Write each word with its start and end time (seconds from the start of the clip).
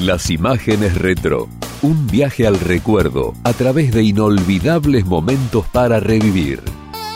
Las 0.00 0.30
imágenes 0.30 0.94
retro. 0.98 1.48
Un 1.80 2.06
viaje 2.06 2.46
al 2.46 2.60
recuerdo 2.60 3.32
a 3.44 3.54
través 3.54 3.92
de 3.92 4.02
inolvidables 4.02 5.06
momentos 5.06 5.66
para 5.68 6.00
revivir. 6.00 6.60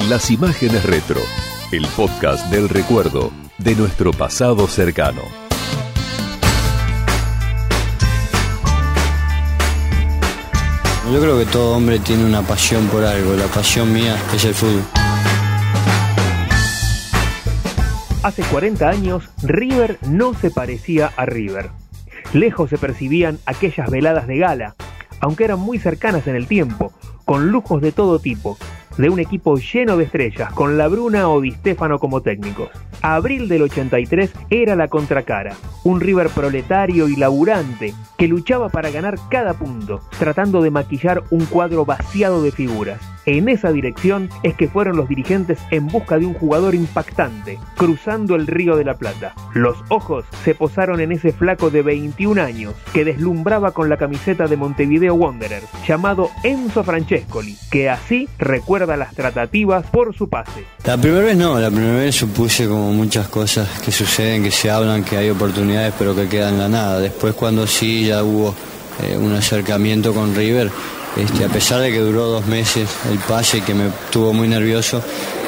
Las 0.08 0.30
imágenes 0.30 0.82
retro. 0.86 1.20
El 1.72 1.86
podcast 1.88 2.50
del 2.50 2.70
recuerdo 2.70 3.32
de 3.58 3.74
nuestro 3.74 4.12
pasado 4.12 4.66
cercano. 4.66 5.20
Yo 11.12 11.20
creo 11.20 11.38
que 11.38 11.46
todo 11.52 11.76
hombre 11.76 11.98
tiene 11.98 12.24
una 12.24 12.40
pasión 12.40 12.86
por 12.86 13.04
algo. 13.04 13.34
La 13.34 13.46
pasión 13.48 13.92
mía 13.92 14.16
es 14.34 14.42
el 14.46 14.54
fútbol. 14.54 14.82
Hace 18.22 18.42
40 18.42 18.88
años, 18.88 19.28
River 19.42 19.98
no 20.08 20.32
se 20.32 20.50
parecía 20.50 21.12
a 21.14 21.26
River. 21.26 21.79
Lejos 22.32 22.70
se 22.70 22.78
percibían 22.78 23.38
aquellas 23.46 23.90
veladas 23.90 24.26
de 24.26 24.38
gala, 24.38 24.74
aunque 25.20 25.44
eran 25.44 25.60
muy 25.60 25.78
cercanas 25.78 26.26
en 26.26 26.36
el 26.36 26.46
tiempo, 26.46 26.92
con 27.24 27.50
lujos 27.50 27.80
de 27.80 27.92
todo 27.92 28.18
tipo, 28.18 28.58
de 28.96 29.08
un 29.08 29.18
equipo 29.18 29.56
lleno 29.56 29.96
de 29.96 30.04
estrellas, 30.04 30.52
con 30.52 30.76
La 30.76 30.88
Bruna 30.88 31.28
o 31.28 31.40
Di 31.40 31.54
como 32.00 32.22
técnicos. 32.22 32.70
Abril 33.02 33.48
del 33.48 33.62
83 33.62 34.30
era 34.50 34.76
la 34.76 34.88
contracara, 34.88 35.54
un 35.84 36.00
River 36.00 36.28
proletario 36.28 37.08
y 37.08 37.16
laburante 37.16 37.94
que 38.18 38.28
luchaba 38.28 38.68
para 38.68 38.90
ganar 38.90 39.18
cada 39.30 39.54
punto, 39.54 40.00
tratando 40.18 40.60
de 40.60 40.70
maquillar 40.70 41.22
un 41.30 41.46
cuadro 41.46 41.84
vaciado 41.84 42.42
de 42.42 42.52
figuras. 42.52 43.00
En 43.32 43.48
esa 43.48 43.70
dirección 43.70 44.28
es 44.42 44.56
que 44.56 44.66
fueron 44.66 44.96
los 44.96 45.08
dirigentes 45.08 45.60
en 45.70 45.86
busca 45.86 46.18
de 46.18 46.26
un 46.26 46.34
jugador 46.34 46.74
impactante, 46.74 47.60
cruzando 47.76 48.34
el 48.34 48.48
río 48.48 48.74
de 48.74 48.82
la 48.82 48.94
Plata. 48.94 49.34
Los 49.54 49.76
ojos 49.88 50.24
se 50.42 50.56
posaron 50.56 50.98
en 50.98 51.12
ese 51.12 51.30
flaco 51.30 51.70
de 51.70 51.82
21 51.82 52.42
años 52.42 52.74
que 52.92 53.04
deslumbraba 53.04 53.70
con 53.70 53.88
la 53.88 53.98
camiseta 53.98 54.48
de 54.48 54.56
Montevideo 54.56 55.14
Wanderers, 55.14 55.68
llamado 55.86 56.28
Enzo 56.42 56.82
Francescoli, 56.82 57.56
que 57.70 57.88
así 57.88 58.28
recuerda 58.36 58.96
las 58.96 59.14
tratativas 59.14 59.86
por 59.86 60.12
su 60.12 60.28
pase. 60.28 60.64
La 60.84 60.96
primera 60.96 61.22
vez 61.22 61.36
no, 61.36 61.56
la 61.60 61.70
primera 61.70 61.98
vez 61.98 62.16
supuse 62.16 62.66
como 62.66 62.92
muchas 62.92 63.28
cosas 63.28 63.78
que 63.78 63.92
suceden, 63.92 64.42
que 64.42 64.50
se 64.50 64.72
hablan, 64.72 65.04
que 65.04 65.16
hay 65.16 65.30
oportunidades, 65.30 65.94
pero 65.96 66.16
que 66.16 66.28
quedan 66.28 66.58
la 66.58 66.68
nada. 66.68 66.98
Después 66.98 67.34
cuando 67.34 67.64
sí 67.68 68.06
ya 68.06 68.24
hubo 68.24 68.56
eh, 69.04 69.16
un 69.16 69.32
acercamiento 69.34 70.12
con 70.12 70.34
River, 70.34 70.68
este, 71.16 71.44
a 71.44 71.48
pesar 71.48 71.80
de 71.80 71.90
que 71.90 71.98
duró 71.98 72.26
dos 72.26 72.46
meses 72.46 72.88
el 73.10 73.18
pase 73.18 73.62
que 73.62 73.74
me 73.74 73.90
tuvo 74.10 74.32
muy 74.32 74.48
nervioso, 74.48 75.02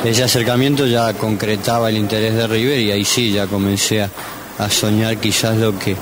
ese 0.05 0.25
acercamiento 0.25 0.87
ya 0.87 1.13
concretaba 1.15 1.89
el 1.89 1.97
interés 1.97 2.35
de 2.35 2.47
River 2.47 2.79
y 2.81 2.91
ahí 2.91 3.05
sí 3.05 3.33
ya 3.33 3.47
comencé 3.47 4.03
a, 4.03 4.11
a 4.59 4.69
soñar 4.71 5.17
quizás 5.19 5.57
lo 5.57 5.79
que, 5.79 5.97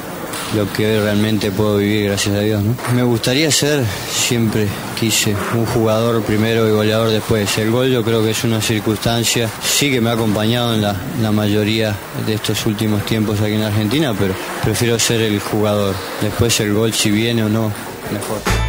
lo 0.54 0.70
que 0.72 0.86
hoy 0.86 1.00
realmente 1.00 1.50
puedo 1.50 1.76
vivir, 1.76 2.06
gracias 2.06 2.34
a 2.34 2.40
Dios. 2.40 2.62
¿no? 2.62 2.74
Me 2.94 3.02
gustaría 3.02 3.50
ser, 3.50 3.84
siempre 4.10 4.66
quise, 4.98 5.34
un 5.54 5.66
jugador 5.66 6.22
primero 6.22 6.68
y 6.68 6.72
goleador 6.72 7.10
después. 7.10 7.56
El 7.58 7.70
gol 7.70 7.90
yo 7.90 8.02
creo 8.02 8.22
que 8.22 8.30
es 8.30 8.44
una 8.44 8.60
circunstancia, 8.60 9.48
sí 9.62 9.90
que 9.90 10.00
me 10.00 10.10
ha 10.10 10.14
acompañado 10.14 10.74
en 10.74 10.82
la, 10.82 10.96
la 11.20 11.32
mayoría 11.32 11.94
de 12.26 12.34
estos 12.34 12.66
últimos 12.66 13.04
tiempos 13.04 13.40
aquí 13.40 13.54
en 13.54 13.62
Argentina, 13.62 14.14
pero 14.18 14.34
prefiero 14.62 14.98
ser 14.98 15.20
el 15.20 15.38
jugador. 15.40 15.94
Después 16.20 16.58
el 16.60 16.74
gol, 16.74 16.92
si 16.92 17.10
viene 17.10 17.44
o 17.44 17.48
no, 17.48 17.72
mejor. 18.12 18.59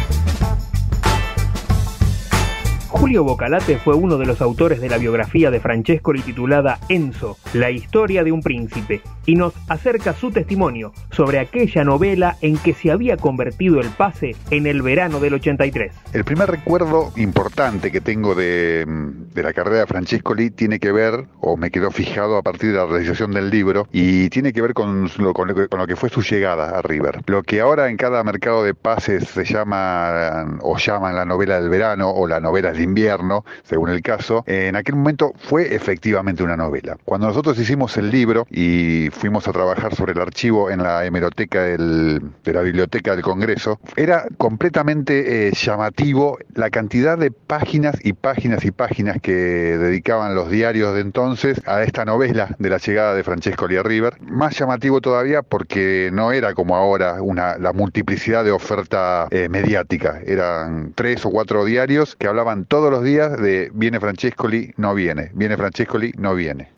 Julio 3.02 3.24
Bocalate 3.24 3.78
fue 3.78 3.96
uno 3.96 4.16
de 4.16 4.26
los 4.26 4.40
autores 4.40 4.80
de 4.80 4.88
la 4.88 4.96
biografía 4.96 5.50
de 5.50 5.58
Francescoli 5.58 6.20
titulada 6.20 6.78
Enzo, 6.88 7.36
la 7.52 7.68
historia 7.68 8.22
de 8.22 8.30
un 8.30 8.42
príncipe, 8.42 9.02
y 9.26 9.34
nos 9.34 9.54
acerca 9.68 10.12
su 10.12 10.30
testimonio 10.30 10.92
sobre 11.10 11.40
aquella 11.40 11.82
novela 11.82 12.36
en 12.42 12.56
que 12.58 12.74
se 12.74 12.92
había 12.92 13.16
convertido 13.16 13.80
el 13.80 13.88
pase 13.88 14.36
en 14.50 14.68
el 14.68 14.82
verano 14.82 15.18
del 15.18 15.34
83. 15.34 15.92
El 16.12 16.22
primer 16.22 16.48
recuerdo 16.48 17.12
importante 17.16 17.90
que 17.90 18.00
tengo 18.00 18.36
de, 18.36 18.84
de, 18.86 19.42
la 19.42 19.52
carrera 19.52 19.80
de 19.80 19.86
Francescoli 19.86 20.50
tiene 20.50 20.78
que 20.78 20.92
ver, 20.92 21.24
o 21.40 21.56
me 21.56 21.72
quedó 21.72 21.90
fijado 21.90 22.36
a 22.36 22.42
partir 22.42 22.70
de 22.70 22.76
la 22.76 22.86
realización 22.86 23.32
del 23.32 23.50
libro, 23.50 23.88
y 23.90 24.30
tiene 24.30 24.52
que 24.52 24.62
ver 24.62 24.74
con 24.74 25.10
lo, 25.18 25.34
con 25.34 25.48
lo, 25.48 25.56
que, 25.56 25.66
con 25.66 25.80
lo 25.80 25.88
que 25.88 25.96
fue 25.96 26.08
su 26.08 26.22
llegada 26.22 26.78
a 26.78 26.82
River. 26.82 27.22
Lo 27.26 27.42
que 27.42 27.60
ahora 27.60 27.88
en 27.88 27.96
cada 27.96 28.22
mercado 28.22 28.62
de 28.62 28.74
pases 28.74 29.26
se 29.28 29.44
llama, 29.44 30.58
o 30.60 30.78
llaman 30.78 31.16
la 31.16 31.24
novela 31.24 31.60
del 31.60 31.68
verano, 31.68 32.10
o 32.10 32.28
la 32.28 32.38
novela 32.38 32.70
de 32.70 32.91
invierno, 32.92 33.44
según 33.64 33.88
el 33.88 34.02
caso, 34.02 34.44
en 34.46 34.76
aquel 34.76 34.96
momento 34.96 35.32
fue 35.38 35.74
efectivamente 35.74 36.42
una 36.42 36.56
novela. 36.56 36.96
Cuando 37.04 37.26
nosotros 37.26 37.58
hicimos 37.58 37.96
el 37.96 38.10
libro 38.10 38.46
y 38.50 39.08
fuimos 39.12 39.48
a 39.48 39.52
trabajar 39.52 39.94
sobre 39.94 40.12
el 40.12 40.20
archivo 40.20 40.70
en 40.70 40.82
la 40.82 41.04
hemeroteca 41.06 41.62
de 41.62 42.20
la 42.52 42.62
Biblioteca 42.62 43.14
del 43.14 43.22
Congreso, 43.22 43.80
era 43.96 44.26
completamente 44.36 45.48
eh, 45.48 45.52
llamativo 45.52 46.38
la 46.54 46.70
cantidad 46.70 47.16
de 47.16 47.30
páginas 47.30 47.96
y 48.04 48.12
páginas 48.12 48.64
y 48.64 48.70
páginas 48.70 49.18
que 49.22 49.32
dedicaban 49.32 50.34
los 50.34 50.50
diarios 50.50 50.94
de 50.94 51.00
entonces 51.00 51.60
a 51.66 51.82
esta 51.82 52.04
novela 52.04 52.54
de 52.58 52.70
la 52.70 52.78
llegada 52.78 53.14
de 53.14 53.24
Francesco 53.24 53.66
Lia 53.66 53.82
River. 53.82 54.20
Más 54.20 54.58
llamativo 54.58 55.00
todavía 55.00 55.42
porque 55.42 56.10
no 56.12 56.32
era 56.32 56.54
como 56.54 56.76
ahora 56.76 57.22
una, 57.22 57.56
la 57.58 57.72
multiplicidad 57.72 58.44
de 58.44 58.52
oferta 58.52 59.28
eh, 59.30 59.48
mediática. 59.48 60.20
Eran 60.26 60.92
tres 60.94 61.24
o 61.24 61.30
cuatro 61.30 61.64
diarios 61.64 62.16
que 62.16 62.26
hablaban 62.26 62.64
todos 62.82 62.94
los 62.94 63.04
días 63.04 63.40
de 63.40 63.70
viene 63.72 64.00
Francescoli, 64.00 64.74
no 64.76 64.92
viene, 64.92 65.30
viene 65.34 65.56
Francescoli, 65.56 66.12
no 66.18 66.34
viene. 66.34 66.72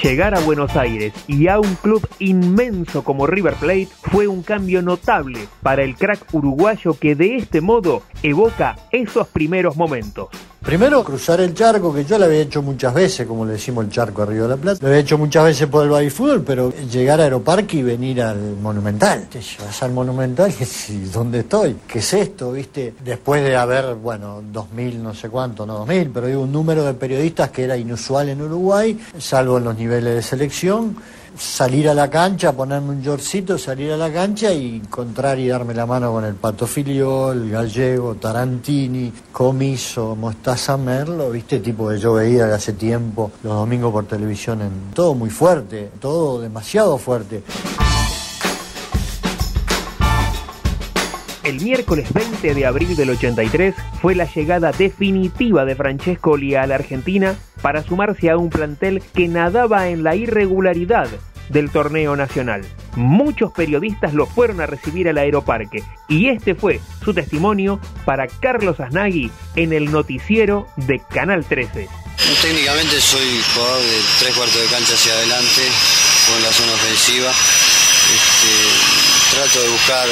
Llegar 0.00 0.36
a 0.36 0.40
Buenos 0.42 0.76
Aires 0.76 1.12
y 1.26 1.48
a 1.48 1.58
un 1.58 1.74
club 1.74 2.08
inmenso 2.20 3.02
como 3.02 3.26
River 3.26 3.54
Plate 3.54 3.88
fue 4.00 4.28
un 4.28 4.44
cambio 4.44 4.80
notable 4.80 5.48
para 5.60 5.82
el 5.82 5.96
crack 5.96 6.32
uruguayo 6.32 6.96
que 6.96 7.16
de 7.16 7.34
este 7.34 7.60
modo 7.60 8.04
evoca 8.22 8.76
esos 8.92 9.26
primeros 9.26 9.76
momentos. 9.76 10.28
Primero, 10.66 11.04
cruzar 11.04 11.40
el 11.40 11.54
charco, 11.54 11.94
que 11.94 12.04
yo 12.04 12.18
lo 12.18 12.24
había 12.24 12.40
hecho 12.40 12.60
muchas 12.60 12.92
veces, 12.92 13.24
como 13.24 13.46
le 13.46 13.52
decimos 13.52 13.84
el 13.84 13.90
charco 13.92 14.22
a 14.22 14.26
Río 14.26 14.42
de 14.42 14.48
la 14.48 14.56
Plata. 14.56 14.80
Lo 14.82 14.88
había 14.88 14.98
hecho 14.98 15.16
muchas 15.16 15.44
veces 15.44 15.68
por 15.68 15.84
el 15.84 15.90
baby 15.90 16.12
pero 16.44 16.72
llegar 16.90 17.20
a 17.20 17.22
Aeroparque 17.22 17.76
y 17.76 17.82
venir 17.84 18.20
al 18.20 18.56
Monumental. 18.60 19.28
Te 19.30 19.40
llevas 19.40 19.80
al 19.84 19.92
Monumental 19.92 20.52
y 20.88 20.94
¿dónde 21.12 21.38
estoy? 21.38 21.76
¿Qué 21.86 22.00
es 22.00 22.12
esto? 22.14 22.50
¿Viste? 22.50 22.94
Después 23.04 23.44
de 23.44 23.54
haber, 23.54 23.94
bueno, 23.94 24.42
2000, 24.52 25.04
no 25.04 25.14
sé 25.14 25.28
cuánto, 25.28 25.66
no 25.66 25.74
2000, 25.74 26.10
pero 26.10 26.26
hay 26.26 26.34
un 26.34 26.50
número 26.50 26.82
de 26.82 26.94
periodistas 26.94 27.50
que 27.50 27.62
era 27.62 27.76
inusual 27.76 28.28
en 28.28 28.42
Uruguay, 28.42 28.98
salvo 29.18 29.58
en 29.58 29.64
los 29.64 29.78
niveles 29.78 30.16
de 30.16 30.22
selección 30.22 30.96
salir 31.38 31.88
a 31.88 31.94
la 31.94 32.08
cancha, 32.08 32.52
ponerme 32.52 32.90
un 32.90 33.02
yorcito, 33.02 33.58
salir 33.58 33.92
a 33.92 33.96
la 33.96 34.12
cancha 34.12 34.52
y 34.52 34.76
encontrar 34.76 35.38
y 35.38 35.48
darme 35.48 35.74
la 35.74 35.86
mano 35.86 36.12
con 36.12 36.24
el 36.24 36.34
Pato 36.34 36.66
Filiol, 36.66 37.50
Gallego, 37.50 38.14
Tarantini, 38.16 39.12
Comiso, 39.32 40.16
Mostaza 40.16 40.76
Merlo, 40.76 41.30
viste, 41.30 41.60
tipo 41.60 41.88
que 41.88 41.98
yo 41.98 42.14
veía 42.14 42.52
hace 42.54 42.72
tiempo 42.72 43.30
los 43.42 43.54
domingos 43.54 43.92
por 43.92 44.06
televisión, 44.06 44.62
en 44.62 44.90
todo 44.94 45.14
muy 45.14 45.30
fuerte, 45.30 45.90
todo 46.00 46.40
demasiado 46.40 46.98
fuerte. 46.98 47.42
El 51.46 51.60
miércoles 51.60 52.12
20 52.12 52.54
de 52.54 52.66
abril 52.66 52.96
del 52.96 53.10
83 53.10 53.72
fue 54.02 54.16
la 54.16 54.24
llegada 54.24 54.72
definitiva 54.72 55.64
de 55.64 55.76
Francescoli 55.76 56.56
a 56.56 56.66
la 56.66 56.74
Argentina 56.74 57.36
para 57.62 57.84
sumarse 57.84 58.30
a 58.30 58.36
un 58.36 58.50
plantel 58.50 59.00
que 59.14 59.28
nadaba 59.28 59.88
en 59.88 60.02
la 60.02 60.16
irregularidad 60.16 61.06
del 61.48 61.70
torneo 61.70 62.16
nacional. 62.16 62.66
Muchos 62.96 63.52
periodistas 63.52 64.12
lo 64.12 64.26
fueron 64.26 64.60
a 64.60 64.66
recibir 64.66 65.08
al 65.08 65.18
aeroparque 65.18 65.84
y 66.08 66.30
este 66.30 66.56
fue 66.56 66.80
su 67.04 67.14
testimonio 67.14 67.78
para 68.04 68.26
Carlos 68.26 68.80
Asnagui 68.80 69.30
en 69.54 69.72
el 69.72 69.92
noticiero 69.92 70.66
de 70.74 70.98
Canal 70.98 71.44
13. 71.44 71.88
Técnicamente 72.42 73.00
soy 73.00 73.40
jugador 73.54 73.82
de 73.82 74.00
tres 74.18 74.34
cuartos 74.34 74.60
de 74.60 74.66
cancha 74.66 74.94
hacia 74.94 75.12
adelante 75.12 75.62
con 76.26 76.42
la 76.42 76.50
zona 76.50 76.72
ofensiva. 76.72 77.30
Este, 77.30 78.75
trato 79.30 79.60
de 79.60 79.68
buscar 79.68 80.08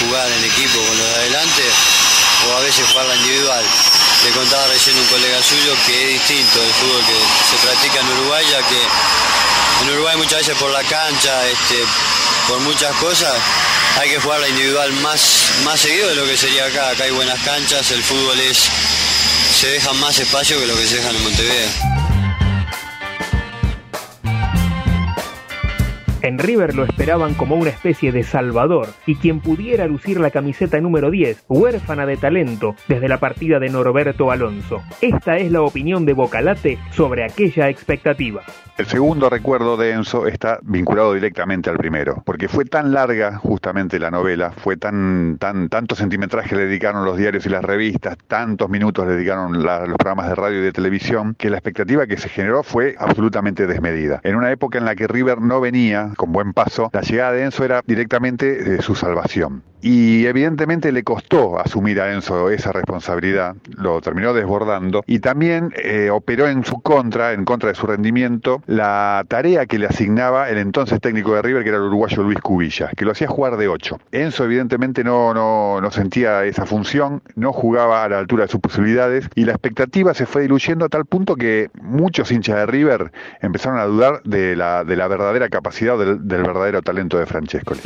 jugar 0.00 0.30
en 0.30 0.44
equipo 0.44 0.78
con 0.78 0.98
los 0.98 1.08
de 1.08 1.14
adelante 1.14 1.62
o 2.48 2.56
a 2.56 2.60
veces 2.60 2.86
jugar 2.90 3.06
la 3.06 3.16
individual. 3.16 3.64
Le 4.24 4.30
contaba 4.30 4.66
recién 4.68 4.96
un 4.96 5.06
colega 5.06 5.42
suyo 5.42 5.74
que 5.86 6.02
es 6.02 6.08
distinto 6.20 6.62
el 6.62 6.72
fútbol 6.74 7.02
que 7.06 7.18
se 7.50 7.66
practica 7.66 8.00
en 8.00 8.08
Uruguay, 8.18 8.44
ya 8.50 8.62
que 8.68 8.80
en 9.82 9.90
Uruguay 9.94 10.16
muchas 10.16 10.38
veces 10.40 10.56
por 10.56 10.70
la 10.70 10.82
cancha, 10.84 11.48
este, 11.48 11.84
por 12.48 12.60
muchas 12.60 12.94
cosas, 12.96 13.34
hay 14.00 14.10
que 14.10 14.20
jugar 14.20 14.40
la 14.40 14.48
individual 14.48 14.92
más, 14.94 15.50
más 15.64 15.80
seguido 15.80 16.08
de 16.08 16.14
lo 16.14 16.26
que 16.26 16.36
sería 16.36 16.66
acá. 16.66 16.90
Acá 16.90 17.04
hay 17.04 17.10
buenas 17.10 17.40
canchas, 17.42 17.90
el 17.90 18.02
fútbol 18.02 18.38
es 18.40 18.68
se 19.58 19.68
deja 19.68 19.92
más 19.94 20.18
espacio 20.18 20.58
que 20.58 20.66
lo 20.66 20.76
que 20.76 20.86
se 20.86 20.96
deja 20.96 21.10
en 21.10 21.22
Montevideo. 21.22 22.11
En 26.22 26.38
River 26.38 26.76
lo 26.76 26.84
esperaban 26.84 27.34
como 27.34 27.56
una 27.56 27.70
especie 27.70 28.12
de 28.12 28.22
salvador 28.22 28.86
y 29.06 29.16
quien 29.16 29.40
pudiera 29.40 29.88
lucir 29.88 30.20
la 30.20 30.30
camiseta 30.30 30.80
número 30.80 31.10
10, 31.10 31.46
huérfana 31.48 32.06
de 32.06 32.16
talento, 32.16 32.76
desde 32.86 33.08
la 33.08 33.18
partida 33.18 33.58
de 33.58 33.68
Norberto 33.68 34.30
Alonso. 34.30 34.84
Esta 35.00 35.38
es 35.38 35.50
la 35.50 35.62
opinión 35.62 36.06
de 36.06 36.12
Bocalate 36.12 36.78
sobre 36.92 37.24
aquella 37.24 37.68
expectativa. 37.68 38.42
El 38.78 38.86
segundo 38.86 39.28
recuerdo 39.28 39.76
de 39.76 39.92
Enzo 39.92 40.28
está 40.28 40.60
vinculado 40.62 41.12
directamente 41.12 41.70
al 41.70 41.76
primero, 41.76 42.22
porque 42.24 42.48
fue 42.48 42.66
tan 42.66 42.92
larga 42.92 43.36
justamente 43.38 43.98
la 43.98 44.12
novela, 44.12 44.52
fue 44.52 44.76
tan, 44.76 45.38
tan 45.38 45.68
tanto 45.68 45.96
centimetraje 45.96 46.54
le 46.54 46.66
dedicaron 46.66 47.04
los 47.04 47.16
diarios 47.16 47.44
y 47.46 47.48
las 47.48 47.64
revistas, 47.64 48.16
tantos 48.28 48.70
minutos 48.70 49.06
le 49.08 49.14
dedicaron 49.14 49.52
los 49.52 49.98
programas 49.98 50.28
de 50.28 50.36
radio 50.36 50.60
y 50.60 50.62
de 50.62 50.72
televisión, 50.72 51.34
que 51.36 51.50
la 51.50 51.56
expectativa 51.56 52.06
que 52.06 52.16
se 52.16 52.28
generó 52.28 52.62
fue 52.62 52.94
absolutamente 52.98 53.66
desmedida. 53.66 54.20
En 54.22 54.36
una 54.36 54.52
época 54.52 54.78
en 54.78 54.84
la 54.84 54.94
que 54.94 55.08
River 55.08 55.40
no 55.40 55.60
venía 55.60 56.11
con 56.16 56.32
buen 56.32 56.52
paso, 56.52 56.90
la 56.92 57.00
llegada 57.00 57.32
de 57.32 57.44
Enzo 57.44 57.64
era 57.64 57.82
directamente 57.86 58.76
eh, 58.76 58.82
su 58.82 58.94
salvación. 58.94 59.62
Y 59.82 60.26
evidentemente 60.26 60.92
le 60.92 61.02
costó 61.02 61.58
asumir 61.58 62.00
a 62.00 62.12
Enzo 62.12 62.50
esa 62.50 62.70
responsabilidad, 62.70 63.56
lo 63.76 64.00
terminó 64.00 64.32
desbordando 64.32 65.02
y 65.08 65.18
también 65.18 65.74
eh, 65.76 66.08
operó 66.10 66.46
en 66.46 66.64
su 66.64 66.80
contra, 66.80 67.32
en 67.32 67.44
contra 67.44 67.68
de 67.68 67.74
su 67.74 67.88
rendimiento, 67.88 68.62
la 68.66 69.24
tarea 69.26 69.66
que 69.66 69.80
le 69.80 69.86
asignaba 69.86 70.50
el 70.50 70.58
entonces 70.58 71.00
técnico 71.00 71.34
de 71.34 71.42
River, 71.42 71.64
que 71.64 71.70
era 71.70 71.78
el 71.78 71.84
uruguayo 71.84 72.22
Luis 72.22 72.38
Cubilla, 72.38 72.90
que 72.96 73.04
lo 73.04 73.10
hacía 73.10 73.26
jugar 73.26 73.56
de 73.56 73.66
8. 73.66 73.98
Enzo 74.12 74.44
evidentemente 74.44 75.02
no, 75.02 75.34
no, 75.34 75.80
no 75.80 75.90
sentía 75.90 76.44
esa 76.44 76.64
función, 76.64 77.20
no 77.34 77.52
jugaba 77.52 78.04
a 78.04 78.08
la 78.08 78.20
altura 78.20 78.44
de 78.44 78.52
sus 78.52 78.60
posibilidades 78.60 79.28
y 79.34 79.46
la 79.46 79.52
expectativa 79.52 80.14
se 80.14 80.26
fue 80.26 80.42
diluyendo 80.42 80.84
a 80.84 80.88
tal 80.90 81.06
punto 81.06 81.34
que 81.34 81.70
muchos 81.80 82.30
hinchas 82.30 82.56
de 82.56 82.66
River 82.66 83.10
empezaron 83.40 83.80
a 83.80 83.84
dudar 83.84 84.22
de 84.22 84.54
la, 84.54 84.84
de 84.84 84.94
la 84.94 85.08
verdadera 85.08 85.48
capacidad 85.48 85.98
del, 85.98 86.28
del 86.28 86.42
verdadero 86.42 86.82
talento 86.82 87.18
de 87.18 87.26
Francescoli. 87.26 87.80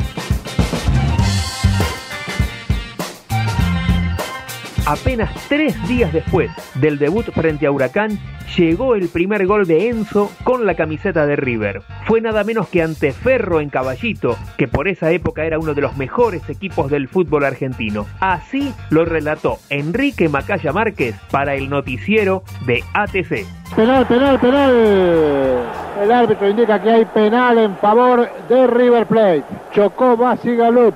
Apenas 4.87 5.29
tres 5.49 5.75
días 5.89 6.13
después 6.13 6.49
del 6.75 6.97
debut 6.97 7.25
frente 7.33 7.67
a 7.67 7.71
Huracán, 7.71 8.17
llegó 8.55 8.95
el 8.95 9.09
primer 9.09 9.45
gol 9.45 9.67
de 9.67 9.89
Enzo 9.89 10.31
con 10.45 10.65
la 10.65 10.75
camiseta 10.75 11.25
de 11.25 11.35
River. 11.35 11.81
Fue 12.05 12.21
nada 12.21 12.45
menos 12.45 12.69
que 12.69 12.81
ante 12.81 13.11
Ferro 13.11 13.59
en 13.59 13.69
Caballito, 13.69 14.37
que 14.57 14.69
por 14.69 14.87
esa 14.87 15.11
época 15.11 15.43
era 15.43 15.59
uno 15.59 15.73
de 15.73 15.81
los 15.81 15.97
mejores 15.97 16.49
equipos 16.49 16.89
del 16.89 17.09
fútbol 17.09 17.43
argentino. 17.43 18.05
Así 18.21 18.73
lo 18.89 19.03
relató 19.03 19.57
Enrique 19.69 20.29
Macaya 20.29 20.71
Márquez 20.71 21.15
para 21.31 21.55
el 21.55 21.69
noticiero 21.69 22.43
de 22.65 22.81
ATC. 22.93 23.45
Penal, 23.75 24.07
penal, 24.07 24.39
penal. 24.39 24.73
El 26.01 26.11
árbitro 26.13 26.49
indica 26.49 26.81
que 26.81 26.91
hay 26.91 27.03
penal 27.03 27.57
en 27.57 27.75
favor 27.75 28.29
de 28.47 28.67
River 28.67 29.05
Plate. 29.05 29.43
Chocó 29.73 30.15
Basi 30.15 30.55
Galup 30.55 30.95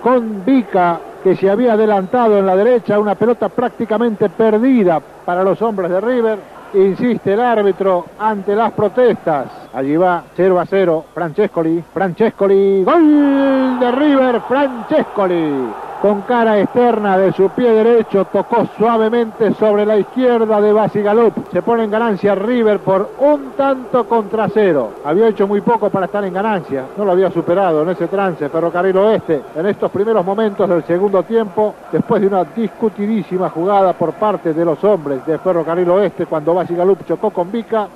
con 0.00 0.44
Vica 0.44 1.00
que 1.22 1.36
se 1.36 1.50
había 1.50 1.74
adelantado 1.74 2.38
en 2.38 2.46
la 2.46 2.56
derecha, 2.56 2.98
una 2.98 3.14
pelota 3.14 3.48
prácticamente 3.48 4.28
perdida 4.28 5.00
para 5.24 5.44
los 5.44 5.60
hombres 5.62 5.90
de 5.90 6.00
River. 6.00 6.38
Insiste 6.74 7.34
el 7.34 7.40
árbitro 7.40 8.06
ante 8.18 8.56
las 8.56 8.72
protestas. 8.72 9.46
Allí 9.74 9.96
va 9.96 10.24
0 10.34 10.58
a 10.58 10.66
0. 10.66 11.04
Francescoli. 11.14 11.84
Francescoli. 11.92 12.82
Gol 12.82 13.78
de 13.78 13.92
River. 13.92 14.40
Francescoli 14.40 15.91
con 16.02 16.22
cara 16.22 16.58
externa 16.58 17.16
de 17.16 17.32
su 17.32 17.48
pie 17.50 17.70
derecho, 17.70 18.24
tocó 18.24 18.66
suavemente 18.76 19.54
sobre 19.54 19.86
la 19.86 19.96
izquierda 19.96 20.60
de 20.60 20.72
Basigalup. 20.72 21.32
Se 21.52 21.62
pone 21.62 21.84
en 21.84 21.92
ganancia 21.92 22.34
River 22.34 22.80
por 22.80 23.10
un 23.20 23.52
tanto 23.52 24.08
contra 24.08 24.48
cero. 24.48 24.94
Había 25.04 25.28
hecho 25.28 25.46
muy 25.46 25.60
poco 25.60 25.90
para 25.90 26.06
estar 26.06 26.24
en 26.24 26.34
ganancia, 26.34 26.86
no 26.96 27.04
lo 27.04 27.12
había 27.12 27.30
superado 27.30 27.82
en 27.82 27.90
ese 27.90 28.08
trance 28.08 28.48
Ferrocarril 28.48 28.96
Oeste 28.96 29.42
en 29.54 29.66
estos 29.66 29.92
primeros 29.92 30.26
momentos 30.26 30.68
del 30.68 30.82
segundo 30.82 31.22
tiempo, 31.22 31.76
después 31.92 32.20
de 32.20 32.26
una 32.26 32.42
discutidísima 32.42 33.48
jugada 33.50 33.92
por 33.92 34.14
parte 34.14 34.52
de 34.52 34.64
los 34.64 34.82
hombres 34.82 35.24
de 35.24 35.38
Ferrocarril 35.38 35.88
Oeste 35.88 36.26
cuando 36.26 36.52
Basigalup 36.52 37.06
chocó 37.06 37.30
con 37.30 37.52
Vica. 37.52 37.86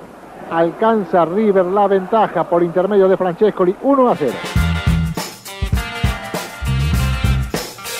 Alcanza 0.49 1.25
River 1.25 1.65
la 1.65 1.87
ventaja 1.87 2.45
por 2.45 2.63
intermedio 2.63 3.09
de 3.09 3.17
Francescoli 3.17 3.75
1 3.81 4.07
a 4.07 4.15
0. 4.15 4.66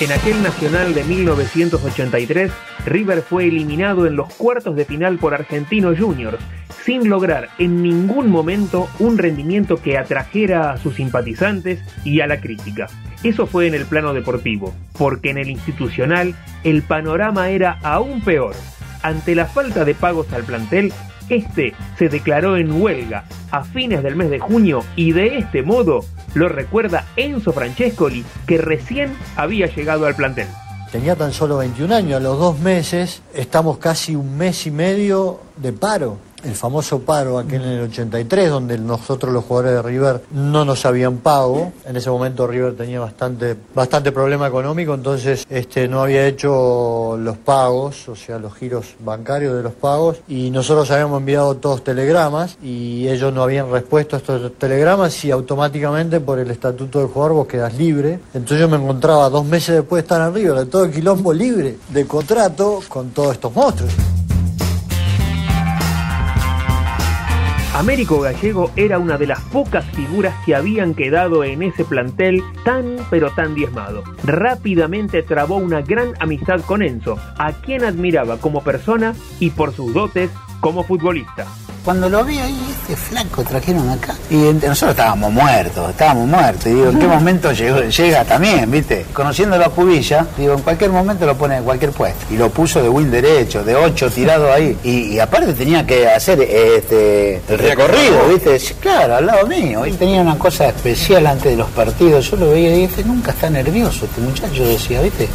En 0.00 0.12
aquel 0.12 0.40
Nacional 0.44 0.94
de 0.94 1.02
1983, 1.02 2.52
River 2.86 3.20
fue 3.20 3.48
eliminado 3.48 4.06
en 4.06 4.14
los 4.14 4.32
cuartos 4.32 4.76
de 4.76 4.84
final 4.84 5.18
por 5.18 5.34
Argentino 5.34 5.92
Juniors, 5.96 6.38
sin 6.84 7.08
lograr 7.08 7.48
en 7.58 7.82
ningún 7.82 8.30
momento 8.30 8.88
un 9.00 9.18
rendimiento 9.18 9.82
que 9.82 9.98
atrajera 9.98 10.70
a 10.70 10.76
sus 10.76 10.94
simpatizantes 10.94 11.80
y 12.04 12.20
a 12.20 12.28
la 12.28 12.40
crítica. 12.40 12.86
Eso 13.24 13.48
fue 13.48 13.66
en 13.66 13.74
el 13.74 13.86
plano 13.86 14.14
deportivo, 14.14 14.72
porque 14.96 15.30
en 15.30 15.38
el 15.38 15.50
institucional 15.50 16.36
el 16.62 16.82
panorama 16.82 17.50
era 17.50 17.80
aún 17.82 18.20
peor. 18.20 18.54
Ante 19.02 19.34
la 19.34 19.46
falta 19.46 19.84
de 19.84 19.96
pagos 19.96 20.32
al 20.32 20.44
plantel, 20.44 20.92
este 21.28 21.74
se 21.98 22.08
declaró 22.08 22.56
en 22.56 22.80
huelga 22.80 23.24
a 23.50 23.64
fines 23.64 24.02
del 24.02 24.16
mes 24.16 24.30
de 24.30 24.38
junio 24.38 24.84
y 24.96 25.12
de 25.12 25.38
este 25.38 25.62
modo 25.62 26.04
lo 26.34 26.48
recuerda 26.48 27.06
Enzo 27.16 27.52
Francescoli, 27.52 28.24
que 28.46 28.58
recién 28.58 29.16
había 29.36 29.66
llegado 29.66 30.06
al 30.06 30.14
plantel. 30.14 30.46
Tenía 30.92 31.16
tan 31.16 31.32
solo 31.32 31.58
21 31.58 31.94
años, 31.94 32.16
a 32.16 32.20
los 32.20 32.38
dos 32.38 32.58
meses 32.60 33.22
estamos 33.34 33.78
casi 33.78 34.16
un 34.16 34.38
mes 34.38 34.66
y 34.66 34.70
medio 34.70 35.40
de 35.56 35.72
paro 35.72 36.18
el 36.48 36.54
famoso 36.54 37.00
paro 37.00 37.38
aquel 37.38 37.62
en 37.62 37.68
el 37.68 37.80
83, 37.82 38.50
donde 38.50 38.78
nosotros 38.78 39.32
los 39.32 39.44
jugadores 39.44 39.74
de 39.74 39.82
River 39.82 40.22
no 40.32 40.64
nos 40.64 40.84
habían 40.86 41.18
pago. 41.18 41.72
En 41.84 41.96
ese 41.96 42.10
momento 42.10 42.46
River 42.46 42.74
tenía 42.74 43.00
bastante, 43.00 43.56
bastante 43.74 44.12
problema 44.12 44.48
económico, 44.48 44.94
entonces 44.94 45.46
este, 45.50 45.88
no 45.88 46.02
había 46.02 46.26
hecho 46.26 47.16
los 47.18 47.36
pagos, 47.36 48.08
o 48.08 48.16
sea, 48.16 48.38
los 48.38 48.54
giros 48.54 48.94
bancarios 49.00 49.56
de 49.56 49.62
los 49.62 49.74
pagos, 49.74 50.18
y 50.26 50.50
nosotros 50.50 50.90
habíamos 50.90 51.20
enviado 51.20 51.56
todos 51.56 51.84
telegramas 51.84 52.56
y 52.62 53.08
ellos 53.08 53.32
no 53.32 53.42
habían 53.42 53.70
respuesto 53.70 54.16
a 54.16 54.18
estos 54.20 54.52
telegramas 54.54 55.24
y 55.24 55.30
automáticamente 55.30 56.20
por 56.20 56.38
el 56.38 56.50
estatuto 56.50 57.00
del 57.00 57.08
jugador 57.08 57.36
vos 57.36 57.46
quedás 57.46 57.74
libre. 57.74 58.20
Entonces 58.32 58.60
yo 58.60 58.68
me 58.68 58.76
encontraba 58.76 59.28
dos 59.28 59.44
meses 59.44 59.76
después 59.76 60.02
de 60.02 60.06
estar 60.06 60.26
en 60.26 60.34
River, 60.34 60.54
de 60.60 60.66
todo 60.66 60.84
el 60.84 60.92
quilombo 60.92 61.32
libre 61.32 61.76
de 61.90 62.06
contrato 62.06 62.80
con 62.88 63.10
todos 63.10 63.34
estos 63.34 63.54
monstruos. 63.54 63.92
Américo 67.78 68.18
Gallego 68.18 68.72
era 68.74 68.98
una 68.98 69.18
de 69.18 69.28
las 69.28 69.40
pocas 69.40 69.84
figuras 69.92 70.34
que 70.44 70.56
habían 70.56 70.94
quedado 70.94 71.44
en 71.44 71.62
ese 71.62 71.84
plantel 71.84 72.42
tan 72.64 72.96
pero 73.08 73.30
tan 73.30 73.54
diezmado. 73.54 74.02
Rápidamente 74.24 75.22
trabó 75.22 75.58
una 75.58 75.80
gran 75.82 76.14
amistad 76.18 76.60
con 76.62 76.82
Enzo, 76.82 77.20
a 77.38 77.52
quien 77.52 77.84
admiraba 77.84 78.38
como 78.38 78.64
persona 78.64 79.14
y 79.38 79.50
por 79.50 79.72
sus 79.72 79.94
dotes 79.94 80.28
como 80.58 80.82
futbolista. 80.82 81.46
Cuando 81.88 82.10
lo 82.10 82.22
vi 82.22 82.36
ahí, 82.36 82.60
este 82.82 82.94
flaco 82.96 83.42
trajeron 83.44 83.88
acá. 83.88 84.14
Y 84.28 84.34
nosotros 84.34 84.90
estábamos 84.90 85.32
muertos, 85.32 85.88
estábamos 85.88 86.28
muertos. 86.28 86.66
Y 86.66 86.74
digo, 86.74 86.90
¿en 86.90 86.98
qué 86.98 87.06
momento 87.06 87.50
llega 87.50 88.26
también, 88.26 88.70
viste? 88.70 89.06
Conociendo 89.10 89.56
la 89.56 89.70
cubilla, 89.70 90.26
digo, 90.36 90.52
en 90.52 90.60
cualquier 90.60 90.90
momento 90.90 91.24
lo 91.24 91.34
pone 91.38 91.56
en 91.56 91.64
cualquier 91.64 91.92
puesto. 91.92 92.26
Y 92.30 92.36
lo 92.36 92.50
puso 92.50 92.82
de 92.82 92.90
win 92.90 93.10
derecho, 93.10 93.64
de 93.64 93.74
8 93.74 94.10
tirado 94.10 94.52
ahí. 94.52 94.76
Y, 94.84 95.18
aparte 95.18 95.54
tenía 95.54 95.86
que 95.86 96.06
hacer 96.06 96.42
este 96.42 97.40
el 97.48 97.58
recorrido, 97.58 98.28
viste. 98.28 98.60
Claro, 98.82 99.16
al 99.16 99.24
lado 99.24 99.46
mío. 99.46 99.86
Y 99.86 99.92
tenía 99.92 100.20
una 100.20 100.38
cosa 100.38 100.68
especial 100.68 101.26
antes 101.26 101.52
de 101.52 101.56
los 101.56 101.70
partidos. 101.70 102.30
Yo 102.30 102.36
lo 102.36 102.50
veía 102.50 102.76
y 102.76 102.80
dije, 102.82 103.02
nunca 103.02 103.30
está 103.30 103.48
nervioso 103.48 104.04
este 104.04 104.20
muchacho, 104.20 104.62
decía, 104.62 105.00
viste 105.00 105.26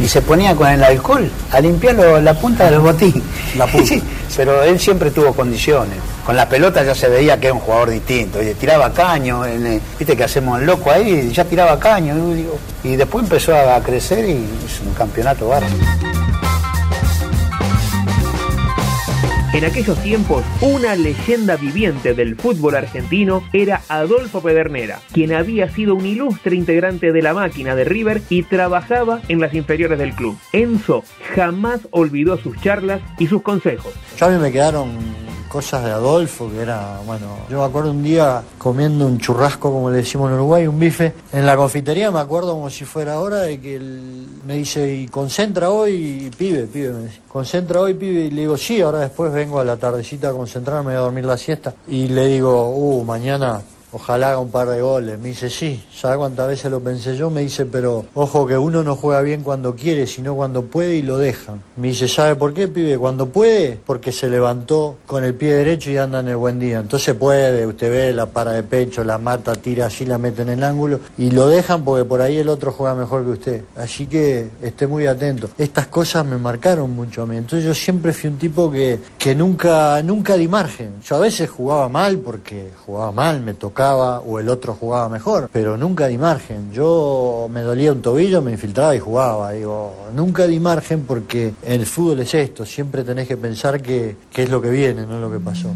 y 0.00 0.08
se 0.08 0.22
ponía 0.22 0.54
con 0.54 0.68
el 0.68 0.82
alcohol 0.82 1.30
a 1.52 1.60
limpiar 1.60 1.94
la 2.22 2.34
punta 2.34 2.70
del 2.70 2.80
botín. 2.80 3.22
La 3.56 3.66
punta. 3.66 3.94
pero 4.36 4.62
él 4.62 4.78
siempre 4.80 5.10
tuvo 5.10 5.32
condiciones. 5.34 5.98
Con 6.24 6.36
la 6.36 6.48
pelota 6.48 6.82
ya 6.82 6.94
se 6.94 7.08
veía 7.08 7.38
que 7.38 7.48
era 7.48 7.54
un 7.54 7.60
jugador 7.60 7.90
distinto. 7.90 8.42
Y 8.42 8.54
tiraba 8.54 8.92
caño, 8.92 9.42
viste 9.98 10.16
que 10.16 10.24
hacemos 10.24 10.60
el 10.60 10.66
loco 10.66 10.90
ahí, 10.90 11.30
ya 11.32 11.44
tiraba 11.44 11.78
caño. 11.78 12.14
Y, 12.82 12.96
después 12.96 13.24
empezó 13.24 13.54
a 13.54 13.80
crecer 13.82 14.24
y 14.28 14.46
es 14.64 14.80
un 14.86 14.94
campeonato 14.94 15.48
bárbaro. 15.48 15.74
En 19.52 19.64
aquellos 19.64 20.00
tiempos, 20.00 20.44
una 20.60 20.94
leyenda 20.94 21.56
viviente 21.56 22.14
del 22.14 22.36
fútbol 22.36 22.76
argentino 22.76 23.42
era 23.52 23.82
Adolfo 23.88 24.40
Pedernera, 24.40 25.00
quien 25.12 25.32
había 25.32 25.68
sido 25.68 25.96
un 25.96 26.06
ilustre 26.06 26.54
integrante 26.54 27.10
de 27.10 27.20
la 27.20 27.34
máquina 27.34 27.74
de 27.74 27.82
River 27.82 28.22
y 28.28 28.44
trabajaba 28.44 29.20
en 29.26 29.40
las 29.40 29.52
inferiores 29.52 29.98
del 29.98 30.14
club. 30.14 30.38
Enzo 30.52 31.02
jamás 31.34 31.88
olvidó 31.90 32.38
sus 32.38 32.60
charlas 32.60 33.00
y 33.18 33.26
sus 33.26 33.42
consejos. 33.42 33.92
Ya 34.16 34.26
a 34.26 34.30
mí 34.30 34.38
me 34.38 34.52
quedaron 34.52 34.90
cosas 35.50 35.84
de 35.84 35.90
Adolfo, 35.90 36.48
que 36.48 36.62
era, 36.62 37.00
bueno, 37.04 37.26
yo 37.50 37.58
me 37.58 37.64
acuerdo 37.64 37.90
un 37.90 38.04
día 38.04 38.40
comiendo 38.56 39.04
un 39.04 39.18
churrasco, 39.18 39.72
como 39.72 39.90
le 39.90 39.96
decimos 39.96 40.28
en 40.30 40.36
Uruguay, 40.36 40.68
un 40.68 40.78
bife, 40.78 41.12
en 41.32 41.44
la 41.44 41.56
confitería, 41.56 42.12
me 42.12 42.20
acuerdo 42.20 42.52
como 42.52 42.70
si 42.70 42.84
fuera 42.84 43.14
ahora, 43.14 43.38
de 43.38 43.60
que 43.60 43.74
él 43.74 44.28
me 44.46 44.54
dice, 44.54 44.94
y 44.94 45.08
concentra 45.08 45.70
hoy, 45.70 46.30
pibe, 46.38 46.68
pibe, 46.68 46.92
me 46.92 47.02
dice, 47.02 47.20
concentra 47.26 47.80
hoy, 47.80 47.94
pibe, 47.94 48.26
y 48.26 48.30
le 48.30 48.42
digo, 48.42 48.56
sí, 48.56 48.80
ahora 48.80 49.00
después 49.00 49.32
vengo 49.32 49.58
a 49.58 49.64
la 49.64 49.76
tardecita 49.76 50.28
a 50.28 50.32
concentrarme, 50.32 50.92
a 50.92 51.00
dormir 51.00 51.24
la 51.24 51.36
siesta, 51.36 51.74
y 51.88 52.06
le 52.06 52.28
digo, 52.28 52.70
uh, 52.70 53.04
mañana 53.04 53.60
ojalá 53.92 54.30
haga 54.30 54.38
un 54.38 54.50
par 54.50 54.68
de 54.68 54.80
goles. 54.80 55.18
Me 55.18 55.28
dice, 55.28 55.50
sí, 55.50 55.84
¿sabes 55.92 56.18
cuántas 56.18 56.48
veces 56.48 56.70
lo 56.70 56.80
pensé 56.80 57.16
yo? 57.16 57.30
Me 57.30 57.42
dice, 57.42 57.66
pero 57.66 58.06
ojo 58.14 58.46
que 58.46 58.56
uno 58.56 58.82
no 58.82 58.96
juega 58.96 59.20
bien 59.22 59.42
cuando 59.42 59.74
quiere, 59.74 60.06
sino 60.06 60.34
cuando 60.34 60.62
puede 60.62 60.96
y 60.96 61.02
lo 61.02 61.18
dejan. 61.18 61.62
Me 61.76 61.88
dice, 61.88 62.08
¿sabe 62.08 62.36
por 62.36 62.54
qué, 62.54 62.68
pibe? 62.68 62.98
Cuando 62.98 63.26
puede, 63.26 63.78
porque 63.84 64.12
se 64.12 64.28
levantó 64.28 64.96
con 65.06 65.24
el 65.24 65.34
pie 65.34 65.54
derecho 65.54 65.90
y 65.90 65.96
anda 65.96 66.20
en 66.20 66.28
el 66.28 66.36
buen 66.36 66.58
día. 66.58 66.78
Entonces 66.78 67.14
puede, 67.14 67.66
usted 67.66 67.90
ve 67.90 68.12
la 68.12 68.26
para 68.26 68.52
de 68.52 68.62
pecho, 68.62 69.02
la 69.04 69.18
mata, 69.18 69.54
tira 69.54 69.86
así, 69.86 70.04
la 70.06 70.18
mete 70.18 70.42
en 70.42 70.50
el 70.50 70.62
ángulo 70.62 71.00
y 71.18 71.30
lo 71.30 71.48
dejan 71.48 71.84
porque 71.84 72.04
por 72.04 72.20
ahí 72.20 72.38
el 72.38 72.48
otro 72.48 72.72
juega 72.72 72.94
mejor 72.94 73.24
que 73.24 73.30
usted. 73.30 73.64
Así 73.76 74.06
que 74.06 74.48
esté 74.62 74.86
muy 74.86 75.06
atento. 75.06 75.50
Estas 75.58 75.88
cosas 75.88 76.24
me 76.24 76.38
marcaron 76.38 76.90
mucho 76.90 77.22
a 77.22 77.26
mí. 77.26 77.36
Entonces 77.36 77.64
yo 77.64 77.74
siempre 77.74 78.12
fui 78.12 78.30
un 78.30 78.38
tipo 78.38 78.70
que, 78.70 78.98
que 79.18 79.34
nunca, 79.34 80.02
nunca 80.02 80.36
di 80.36 80.48
margen. 80.48 80.94
Yo 81.02 81.16
a 81.16 81.20
veces 81.20 81.50
jugaba 81.50 81.88
mal 81.88 82.18
porque 82.18 82.70
jugaba 82.84 83.12
mal, 83.12 83.40
me 83.40 83.54
tocaba 83.54 83.79
o 83.80 84.38
el 84.38 84.48
otro 84.48 84.74
jugaba 84.74 85.08
mejor, 85.08 85.48
pero 85.52 85.76
nunca 85.76 86.06
di 86.06 86.18
margen. 86.18 86.70
Yo 86.72 87.48
me 87.50 87.62
dolía 87.62 87.92
un 87.92 88.02
tobillo, 88.02 88.42
me 88.42 88.52
infiltraba 88.52 88.94
y 88.94 88.98
jugaba. 88.98 89.52
Digo, 89.52 89.94
nunca 90.14 90.46
di 90.46 90.60
margen 90.60 91.04
porque 91.06 91.54
el 91.64 91.86
fútbol 91.86 92.20
es 92.20 92.34
esto, 92.34 92.66
siempre 92.66 93.04
tenés 93.04 93.26
que 93.26 93.36
pensar 93.36 93.80
que, 93.80 94.16
que 94.32 94.42
es 94.42 94.50
lo 94.50 94.60
que 94.60 94.70
viene, 94.70 95.06
no 95.06 95.18
lo 95.18 95.30
que 95.30 95.40
pasó. 95.40 95.70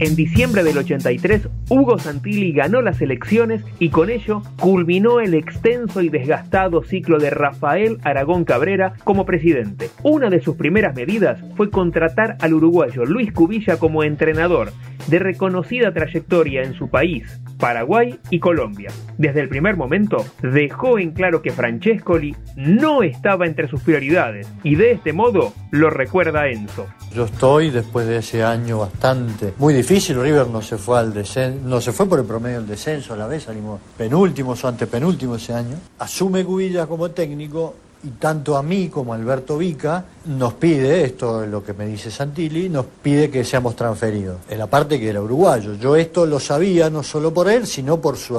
En 0.00 0.16
diciembre 0.16 0.64
del 0.64 0.76
83, 0.76 1.48
Hugo 1.68 2.00
Santilli 2.00 2.50
ganó 2.52 2.82
las 2.82 3.00
elecciones 3.00 3.62
y 3.78 3.90
con 3.90 4.10
ello 4.10 4.42
culminó 4.58 5.20
el 5.20 5.34
extenso 5.34 6.02
y 6.02 6.08
desgastado 6.08 6.82
ciclo 6.82 7.18
de 7.18 7.30
Rafael 7.30 7.98
Aragón 8.02 8.44
Cabrera 8.44 8.94
como 9.04 9.24
presidente. 9.24 9.90
Una 10.02 10.30
de 10.30 10.42
sus 10.42 10.56
primeras 10.56 10.96
medidas 10.96 11.38
fue 11.56 11.70
contratar 11.70 12.36
al 12.40 12.54
uruguayo 12.54 13.04
Luis 13.04 13.32
Cubilla 13.32 13.76
como 13.76 14.02
entrenador 14.02 14.72
de 15.06 15.18
reconocida 15.18 15.92
trayectoria 15.92 16.62
en 16.62 16.74
su 16.74 16.88
país, 16.88 17.40
Paraguay 17.58 18.18
y 18.30 18.38
Colombia. 18.38 18.90
Desde 19.18 19.40
el 19.40 19.48
primer 19.48 19.76
momento 19.76 20.24
dejó 20.42 20.98
en 20.98 21.12
claro 21.12 21.42
que 21.42 21.52
Francescoli 21.52 22.34
no 22.56 23.02
estaba 23.02 23.46
entre 23.46 23.68
sus 23.68 23.82
prioridades 23.82 24.46
y 24.62 24.74
de 24.76 24.92
este 24.92 25.12
modo 25.12 25.52
lo 25.70 25.90
recuerda 25.90 26.48
Enzo. 26.48 26.86
Yo 27.14 27.24
estoy 27.24 27.70
después 27.70 28.06
de 28.06 28.18
ese 28.18 28.42
año 28.42 28.78
bastante 28.78 29.54
muy 29.58 29.74
difícil, 29.74 30.20
River 30.20 30.48
no 30.48 30.62
se 30.62 30.78
fue 30.78 30.98
al 30.98 31.12
descenso, 31.12 31.60
no 31.66 31.80
se 31.80 31.92
fue 31.92 32.08
por 32.08 32.18
el 32.18 32.24
promedio 32.24 32.58
del 32.58 32.66
descenso 32.66 33.14
a 33.14 33.16
la 33.16 33.26
vez, 33.26 33.44
salimos 33.44 33.80
penúltimos 33.96 34.64
o 34.64 34.68
antepenúltimos 34.68 35.42
ese 35.42 35.54
año. 35.54 35.76
Asume 35.98 36.44
Cubilla 36.44 36.86
como 36.86 37.10
técnico 37.10 37.76
y 38.02 38.10
tanto 38.10 38.56
a 38.56 38.62
mí 38.62 38.88
como 38.88 39.12
a 39.12 39.16
Alberto 39.16 39.58
Vica 39.58 40.04
nos 40.26 40.54
pide, 40.54 41.04
esto 41.04 41.44
es 41.44 41.50
lo 41.50 41.62
que 41.62 41.72
me 41.72 41.86
dice 41.86 42.10
Santilli, 42.10 42.68
nos 42.68 42.86
pide 43.02 43.30
que 43.30 43.44
seamos 43.44 43.76
transferidos. 43.76 44.38
En 44.48 44.58
la 44.58 44.66
parte 44.66 44.98
que 44.98 45.08
era 45.08 45.20
uruguayo. 45.20 45.74
Yo 45.74 45.96
esto 45.96 46.26
lo 46.26 46.40
sabía 46.40 46.90
no 46.90 47.02
solo 47.02 47.32
por 47.32 47.48
él, 47.48 47.66
sino 47.66 48.00
por 48.00 48.16
su, 48.16 48.34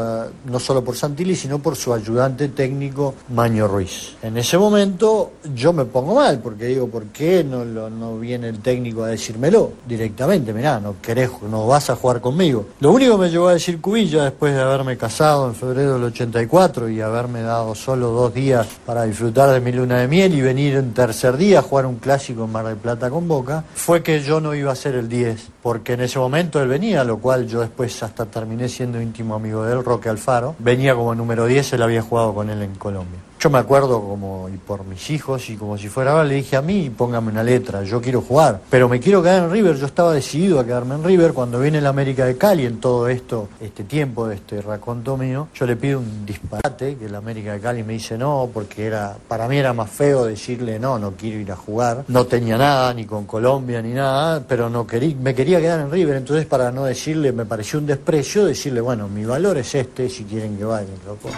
no 0.45 0.59
solo 0.59 0.83
por 0.83 0.95
Santilli, 0.95 1.35
sino 1.35 1.59
por 1.59 1.75
su 1.75 1.93
ayudante 1.93 2.49
técnico 2.49 3.15
Maño 3.29 3.67
Ruiz. 3.67 4.15
En 4.21 4.37
ese 4.37 4.57
momento 4.57 5.33
yo 5.53 5.73
me 5.73 5.85
pongo 5.85 6.15
mal, 6.15 6.39
porque 6.39 6.65
digo, 6.65 6.87
¿por 6.87 7.05
qué 7.05 7.43
no, 7.43 7.65
no 7.65 8.17
viene 8.17 8.49
el 8.49 8.59
técnico 8.59 9.03
a 9.03 9.09
decírmelo 9.09 9.73
directamente? 9.87 10.53
Mirá, 10.53 10.79
no 10.79 10.95
querés, 11.01 11.29
no 11.49 11.67
vas 11.67 11.89
a 11.89 11.95
jugar 11.95 12.21
conmigo. 12.21 12.65
Lo 12.79 12.91
único 12.91 13.13
que 13.13 13.25
me 13.25 13.29
llevó 13.29 13.47
a 13.47 13.53
decir 13.53 13.79
Cubilla, 13.79 14.23
después 14.23 14.53
de 14.53 14.61
haberme 14.61 14.97
casado 14.97 15.47
en 15.47 15.55
febrero 15.55 15.93
del 15.93 16.03
84 16.05 16.89
y 16.89 17.01
haberme 17.01 17.41
dado 17.41 17.75
solo 17.75 18.09
dos 18.11 18.33
días 18.33 18.67
para 18.85 19.03
disfrutar 19.03 19.51
de 19.51 19.59
mi 19.59 19.71
luna 19.71 19.99
de 19.99 20.07
miel 20.07 20.33
y 20.33 20.41
venir 20.41 20.75
en 20.75 20.93
tercer 20.93 21.37
día 21.37 21.59
a 21.59 21.61
jugar 21.61 21.74
un 21.83 21.95
clásico 21.95 22.45
en 22.45 22.51
Mar 22.51 22.65
del 22.65 22.77
Plata 22.77 23.09
con 23.09 23.27
Boca, 23.27 23.63
fue 23.73 24.03
que 24.03 24.21
yo 24.21 24.39
no 24.39 24.53
iba 24.53 24.71
a 24.71 24.75
ser 24.75 24.95
el 24.95 25.09
10, 25.09 25.49
porque 25.61 25.93
en 25.93 26.01
ese 26.01 26.19
momento 26.19 26.61
él 26.61 26.67
venía, 26.69 27.03
lo 27.03 27.17
cual 27.17 27.47
yo 27.47 27.61
después 27.61 28.01
hasta 28.03 28.27
terminé 28.27 28.69
siendo 28.69 29.01
íntimo 29.01 29.35
amigo 29.35 29.63
de 29.63 29.73
él, 29.73 29.83
Roque 29.83 30.07
Alfaro, 30.09 30.55
venía 30.59 30.95
como 30.95 31.15
número 31.15 31.47
10, 31.47 31.73
él 31.73 31.81
había 31.81 32.03
jugado 32.03 32.33
con 32.35 32.49
él 32.49 32.61
en 32.61 32.75
Colombia. 32.75 33.19
Yo 33.45 33.51
me 33.51 33.59
acuerdo 33.59 34.01
como, 34.01 34.49
y 34.49 34.57
por 34.57 34.83
mis 34.85 35.07
hijos, 35.11 35.51
y 35.51 35.55
como 35.55 35.77
si 35.77 35.87
fuera 35.87 36.13
ahora, 36.13 36.23
le 36.23 36.33
dije 36.33 36.55
a 36.55 36.63
mí, 36.63 36.89
póngame 36.89 37.29
una 37.29 37.43
letra, 37.43 37.83
yo 37.83 38.01
quiero 38.01 38.21
jugar, 38.21 38.59
pero 38.71 38.89
me 38.89 38.99
quiero 38.99 39.21
quedar 39.21 39.43
en 39.43 39.51
River, 39.51 39.75
yo 39.75 39.85
estaba 39.85 40.15
decidido 40.15 40.59
a 40.59 40.65
quedarme 40.65 40.95
en 40.95 41.03
River, 41.03 41.33
cuando 41.33 41.59
viene 41.59 41.77
el 41.77 41.85
América 41.85 42.25
de 42.25 42.37
Cali 42.37 42.65
en 42.65 42.79
todo 42.79 43.07
esto, 43.07 43.49
este 43.61 43.83
tiempo 43.83 44.27
de 44.27 44.37
este 44.37 44.63
raconto 44.63 45.15
mío, 45.15 45.47
yo 45.53 45.67
le 45.67 45.75
pido 45.75 45.99
un 45.99 46.25
disparate, 46.25 46.95
que 46.95 47.05
el 47.05 47.13
América 47.13 47.53
de 47.53 47.59
Cali 47.59 47.83
me 47.83 47.93
dice 47.93 48.17
no, 48.17 48.49
porque 48.51 48.87
era, 48.87 49.15
para 49.27 49.47
mí 49.47 49.57
era 49.57 49.73
más 49.73 49.91
feo 49.91 50.25
decirle 50.25 50.79
no, 50.79 50.97
no 50.97 51.11
quiero 51.11 51.39
ir 51.39 51.51
a 51.51 51.55
jugar, 51.55 52.03
no 52.07 52.25
tenía 52.25 52.57
nada, 52.57 52.95
ni 52.95 53.05
con 53.05 53.27
Colombia, 53.27 53.79
ni 53.79 53.93
nada, 53.93 54.43
pero 54.47 54.71
no 54.71 54.87
quería, 54.87 55.15
me 55.21 55.35
quería 55.35 55.61
quedar 55.61 55.81
en 55.81 55.91
River, 55.91 56.15
entonces 56.15 56.47
para 56.47 56.71
no 56.71 56.85
decirle, 56.85 57.31
me 57.31 57.45
pareció 57.45 57.77
un 57.77 57.85
desprecio 57.85 58.43
decirle, 58.43 58.81
bueno, 58.81 59.07
mi 59.07 59.23
valor 59.23 59.59
es 59.59 59.75
este, 59.75 60.09
si 60.09 60.23
quieren 60.23 60.57
que 60.57 60.63
vayan, 60.63 60.97
loco. 61.05 61.29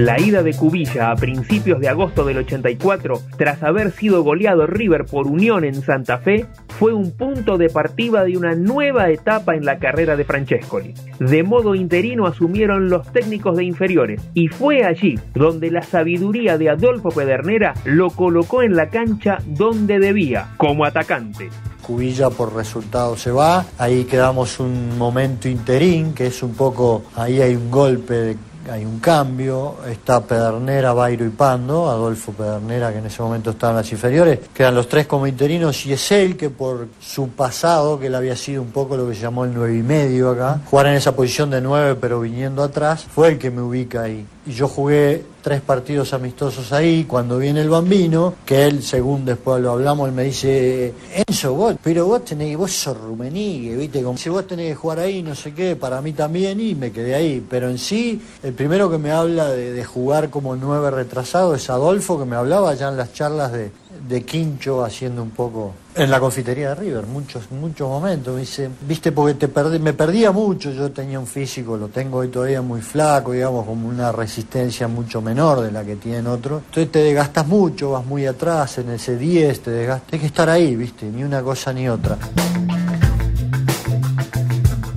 La 0.00 0.18
ida 0.18 0.42
de 0.42 0.54
Cubilla 0.54 1.10
a 1.10 1.14
principios 1.14 1.78
de 1.78 1.90
agosto 1.90 2.24
del 2.24 2.38
84, 2.38 3.20
tras 3.36 3.62
haber 3.62 3.92
sido 3.92 4.22
goleado 4.22 4.66
River 4.66 5.04
por 5.04 5.26
Unión 5.26 5.62
en 5.62 5.82
Santa 5.82 6.16
Fe, 6.16 6.46
fue 6.68 6.94
un 6.94 7.10
punto 7.10 7.58
de 7.58 7.68
partida 7.68 8.24
de 8.24 8.38
una 8.38 8.54
nueva 8.54 9.10
etapa 9.10 9.56
en 9.56 9.66
la 9.66 9.78
carrera 9.78 10.16
de 10.16 10.24
Francescoli. 10.24 10.94
De 11.18 11.42
modo 11.42 11.74
interino 11.74 12.26
asumieron 12.26 12.88
los 12.88 13.12
técnicos 13.12 13.58
de 13.58 13.64
inferiores 13.64 14.22
y 14.32 14.48
fue 14.48 14.84
allí 14.84 15.18
donde 15.34 15.70
la 15.70 15.82
sabiduría 15.82 16.56
de 16.56 16.70
Adolfo 16.70 17.10
Pedernera 17.10 17.74
lo 17.84 18.08
colocó 18.08 18.62
en 18.62 18.76
la 18.76 18.88
cancha 18.88 19.36
donde 19.48 19.98
debía, 19.98 20.48
como 20.56 20.86
atacante. 20.86 21.50
Cubilla 21.82 22.30
por 22.30 22.54
resultado 22.54 23.18
se 23.18 23.32
va, 23.32 23.66
ahí 23.76 24.04
quedamos 24.04 24.60
un 24.60 24.96
momento 24.96 25.46
interín, 25.46 26.14
que 26.14 26.28
es 26.28 26.42
un 26.42 26.54
poco, 26.54 27.02
ahí 27.16 27.42
hay 27.42 27.54
un 27.54 27.70
golpe 27.70 28.14
de 28.14 28.36
hay 28.68 28.84
un 28.84 28.98
cambio, 29.00 29.76
está 29.88 30.20
Pedernera, 30.20 30.92
Bairo 30.92 31.24
y 31.24 31.30
Pando, 31.30 31.88
Adolfo 31.88 32.32
Pedernera 32.32 32.92
que 32.92 32.98
en 32.98 33.06
ese 33.06 33.22
momento 33.22 33.50
estaba 33.50 33.72
en 33.72 33.76
las 33.78 33.92
inferiores, 33.92 34.40
quedan 34.52 34.74
los 34.74 34.88
tres 34.88 35.06
como 35.06 35.26
interinos 35.26 35.86
y 35.86 35.92
es 35.92 36.12
él 36.12 36.36
que 36.36 36.50
por 36.50 36.88
su 37.00 37.30
pasado, 37.30 37.98
que 37.98 38.06
él 38.06 38.14
había 38.14 38.36
sido 38.36 38.62
un 38.62 38.70
poco 38.70 38.96
lo 38.96 39.08
que 39.08 39.14
se 39.14 39.22
llamó 39.22 39.44
el 39.44 39.54
nueve 39.54 39.76
y 39.76 39.82
medio 39.82 40.30
acá, 40.30 40.60
jugar 40.66 40.86
en 40.86 40.94
esa 40.94 41.14
posición 41.14 41.50
de 41.50 41.60
nueve 41.60 41.96
pero 42.00 42.20
viniendo 42.20 42.62
atrás, 42.62 43.04
fue 43.04 43.28
el 43.28 43.38
que 43.38 43.50
me 43.50 43.62
ubica 43.62 44.02
ahí. 44.02 44.26
Y 44.46 44.52
yo 44.52 44.68
jugué 44.68 45.22
tres 45.42 45.60
partidos 45.60 46.14
amistosos 46.14 46.72
ahí, 46.72 47.04
cuando 47.04 47.38
viene 47.38 47.60
el 47.60 47.68
bambino, 47.68 48.34
que 48.44 48.64
él, 48.64 48.82
según 48.82 49.24
después 49.24 49.60
lo 49.62 49.72
hablamos, 49.72 50.08
él 50.08 50.14
me 50.14 50.24
dice, 50.24 50.94
Enzo, 51.26 51.54
vos, 51.54 51.76
pero 51.82 52.06
vos 52.06 52.24
tenés, 52.24 52.56
vos 52.56 52.72
sos 52.72 52.96
rumenigue, 52.98 53.76
viste, 53.76 54.02
como 54.02 54.16
si 54.16 54.30
vos 54.30 54.46
tenés 54.46 54.70
que 54.70 54.74
jugar 54.74 55.00
ahí, 55.00 55.22
no 55.22 55.34
sé 55.34 55.52
qué, 55.52 55.76
para 55.76 56.00
mí 56.00 56.12
también, 56.12 56.58
y 56.60 56.74
me 56.74 56.90
quedé 56.90 57.14
ahí. 57.14 57.44
Pero 57.48 57.68
en 57.68 57.78
sí, 57.78 58.20
el 58.42 58.54
primero 58.54 58.90
que 58.90 58.98
me 58.98 59.10
habla 59.10 59.50
de, 59.50 59.72
de 59.72 59.84
jugar 59.84 60.30
como 60.30 60.56
nueve 60.56 60.90
retrasado 60.90 61.54
es 61.54 61.68
Adolfo, 61.68 62.18
que 62.18 62.24
me 62.24 62.36
hablaba 62.36 62.74
ya 62.74 62.88
en 62.88 62.96
las 62.96 63.12
charlas 63.12 63.52
de, 63.52 63.70
de 64.10 64.22
Quincho 64.22 64.84
haciendo 64.84 65.22
un 65.22 65.30
poco 65.30 65.72
en 65.94 66.10
la 66.10 66.18
confitería 66.18 66.70
de 66.70 66.74
River, 66.74 67.06
muchos 67.06 67.50
muchos 67.52 67.88
momentos. 67.88 68.34
Me 68.34 68.40
dice, 68.40 68.68
viste, 68.86 69.12
porque 69.12 69.34
te 69.34 69.48
perdí, 69.48 69.78
me 69.78 69.92
perdía 69.92 70.32
mucho, 70.32 70.72
yo 70.72 70.90
tenía 70.90 71.20
un 71.20 71.28
físico, 71.28 71.76
lo 71.76 71.88
tengo 71.88 72.18
hoy 72.18 72.28
todavía 72.28 72.60
muy 72.60 72.82
flaco, 72.82 73.32
digamos, 73.32 73.64
como 73.64 73.88
una 73.88 74.10
resistencia 74.10 74.88
mucho 74.88 75.22
menor 75.22 75.60
de 75.60 75.70
la 75.70 75.84
que 75.84 75.94
tienen 75.94 76.26
otros. 76.26 76.62
Entonces 76.66 76.90
te 76.90 76.98
desgastas 76.98 77.46
mucho, 77.46 77.92
vas 77.92 78.04
muy 78.04 78.26
atrás 78.26 78.78
en 78.78 78.90
ese 78.90 79.16
10, 79.16 79.60
te 79.60 79.70
desgastas. 79.70 80.12
Hay 80.12 80.18
que 80.18 80.26
estar 80.26 80.50
ahí, 80.50 80.74
viste, 80.74 81.06
ni 81.06 81.22
una 81.22 81.40
cosa 81.42 81.72
ni 81.72 81.88
otra. 81.88 82.18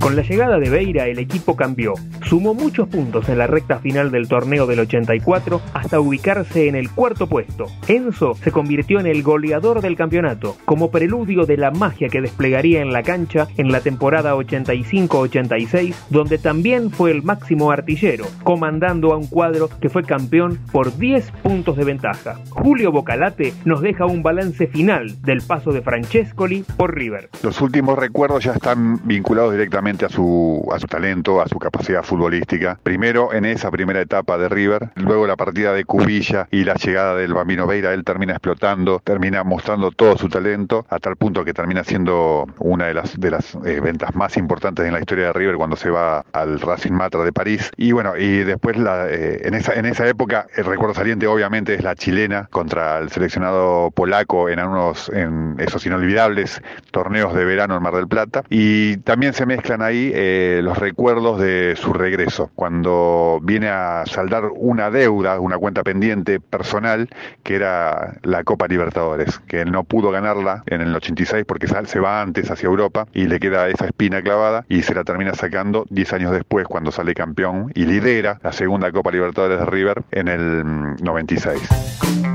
Con 0.00 0.16
la 0.16 0.22
llegada 0.22 0.58
de 0.58 0.68
Beira 0.68 1.06
el 1.06 1.18
equipo 1.18 1.54
cambió. 1.54 1.94
Sumó 2.34 2.52
muchos 2.52 2.88
puntos 2.88 3.28
en 3.28 3.38
la 3.38 3.46
recta 3.46 3.78
final 3.78 4.10
del 4.10 4.26
torneo 4.26 4.66
del 4.66 4.80
84 4.80 5.60
hasta 5.72 6.00
ubicarse 6.00 6.66
en 6.66 6.74
el 6.74 6.90
cuarto 6.90 7.28
puesto. 7.28 7.66
Enzo 7.86 8.34
se 8.34 8.50
convirtió 8.50 8.98
en 8.98 9.06
el 9.06 9.22
goleador 9.22 9.80
del 9.80 9.94
campeonato, 9.94 10.56
como 10.64 10.90
preludio 10.90 11.46
de 11.46 11.56
la 11.56 11.70
magia 11.70 12.08
que 12.08 12.20
desplegaría 12.20 12.82
en 12.82 12.92
la 12.92 13.04
cancha 13.04 13.46
en 13.56 13.70
la 13.70 13.82
temporada 13.82 14.34
85-86, 14.34 15.94
donde 16.10 16.38
también 16.38 16.90
fue 16.90 17.12
el 17.12 17.22
máximo 17.22 17.70
artillero, 17.70 18.26
comandando 18.42 19.12
a 19.12 19.16
un 19.16 19.28
cuadro 19.28 19.70
que 19.80 19.88
fue 19.88 20.02
campeón 20.02 20.58
por 20.72 20.98
10 20.98 21.30
puntos 21.40 21.76
de 21.76 21.84
ventaja. 21.84 22.40
Julio 22.50 22.90
Bocalate 22.90 23.54
nos 23.64 23.80
deja 23.80 24.06
un 24.06 24.24
balance 24.24 24.66
final 24.66 25.22
del 25.22 25.40
paso 25.42 25.70
de 25.70 25.82
Francescoli 25.82 26.64
por 26.76 26.96
River. 26.96 27.30
Los 27.44 27.60
últimos 27.60 27.96
recuerdos 27.96 28.42
ya 28.42 28.54
están 28.54 28.98
vinculados 29.06 29.52
directamente 29.52 30.04
a 30.04 30.08
su, 30.08 30.68
a 30.72 30.80
su 30.80 30.88
talento, 30.88 31.40
a 31.40 31.46
su 31.46 31.60
capacidad 31.60 32.02
futbolística 32.02 32.23
futbolística. 32.24 32.78
Primero 32.82 33.34
en 33.34 33.44
esa 33.44 33.70
primera 33.70 34.00
etapa 34.00 34.38
de 34.38 34.48
River, 34.48 34.90
luego 34.96 35.26
la 35.26 35.36
partida 35.36 35.74
de 35.74 35.84
Cubilla 35.84 36.48
y 36.50 36.64
la 36.64 36.74
llegada 36.74 37.16
del 37.16 37.34
Bambino 37.34 37.66
Veira, 37.66 37.92
él 37.92 38.02
termina 38.02 38.32
explotando, 38.32 39.00
termina 39.04 39.44
mostrando 39.44 39.90
todo 39.90 40.16
su 40.16 40.28
talento, 40.30 40.86
a 40.88 40.98
tal 40.98 41.16
punto 41.16 41.44
que 41.44 41.52
termina 41.52 41.84
siendo 41.84 42.46
una 42.58 42.86
de 42.86 42.94
las, 42.94 43.20
de 43.20 43.30
las 43.30 43.54
eh, 43.66 43.80
ventas 43.80 44.14
más 44.14 44.38
importantes 44.38 44.86
en 44.86 44.94
la 44.94 45.00
historia 45.00 45.26
de 45.26 45.32
River 45.34 45.56
cuando 45.56 45.76
se 45.76 45.90
va 45.90 46.24
al 46.32 46.60
Racing 46.60 46.92
Matra 46.92 47.22
de 47.24 47.32
París. 47.32 47.70
Y 47.76 47.92
bueno, 47.92 48.16
y 48.16 48.38
después 48.44 48.78
la, 48.78 49.06
eh, 49.10 49.42
en, 49.44 49.52
esa, 49.52 49.74
en 49.74 49.84
esa 49.84 50.08
época, 50.08 50.46
el 50.56 50.64
recuerdo 50.64 50.94
saliente 50.94 51.26
obviamente 51.26 51.74
es 51.74 51.82
la 51.82 51.94
chilena 51.94 52.48
contra 52.50 52.98
el 52.98 53.10
seleccionado 53.10 53.90
polaco 53.90 54.48
en, 54.48 54.60
unos, 54.60 55.10
en 55.10 55.56
esos 55.58 55.84
inolvidables 55.84 56.62
torneos 56.90 57.34
de 57.34 57.44
verano 57.44 57.76
en 57.76 57.82
Mar 57.82 57.94
del 57.94 58.08
Plata. 58.08 58.44
Y 58.48 58.96
también 58.98 59.34
se 59.34 59.44
mezclan 59.44 59.82
ahí 59.82 60.10
eh, 60.14 60.60
los 60.62 60.78
recuerdos 60.78 61.38
de 61.38 61.74
su 61.76 61.92
regreso, 62.04 62.50
cuando 62.54 63.40
viene 63.42 63.68
a 63.68 64.04
saldar 64.06 64.50
una 64.54 64.90
deuda, 64.90 65.40
una 65.40 65.56
cuenta 65.58 65.82
pendiente 65.82 66.38
personal, 66.38 67.08
que 67.42 67.56
era 67.56 68.18
la 68.22 68.44
Copa 68.44 68.68
Libertadores, 68.68 69.38
que 69.40 69.62
él 69.62 69.72
no 69.72 69.84
pudo 69.84 70.10
ganarla 70.10 70.62
en 70.66 70.82
el 70.82 70.94
86 70.94 71.44
porque 71.46 71.66
se 71.66 72.00
va 72.00 72.20
antes 72.20 72.50
hacia 72.50 72.66
Europa 72.66 73.06
y 73.12 73.26
le 73.26 73.40
queda 73.40 73.68
esa 73.68 73.86
espina 73.86 74.22
clavada 74.22 74.64
y 74.68 74.82
se 74.82 74.94
la 74.94 75.04
termina 75.04 75.34
sacando 75.34 75.86
10 75.90 76.12
años 76.12 76.32
después 76.32 76.66
cuando 76.66 76.92
sale 76.92 77.14
campeón 77.14 77.72
y 77.74 77.86
lidera 77.86 78.38
la 78.42 78.52
segunda 78.52 78.92
Copa 78.92 79.10
Libertadores 79.10 79.58
de 79.58 79.66
River 79.66 80.02
en 80.10 80.28
el 80.28 80.96
96. 81.02 82.33